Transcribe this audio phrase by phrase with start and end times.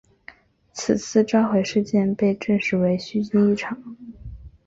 [0.73, 3.95] 此次召回事件被证实为虚惊一场。